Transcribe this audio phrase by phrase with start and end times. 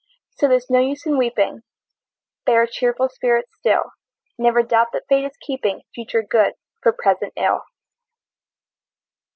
[0.31, 1.61] So there's no use in weeping,
[2.43, 3.91] Bear a cheerful spirit still;
[4.35, 7.65] Never doubt that Fate is keeping Future good for present ill!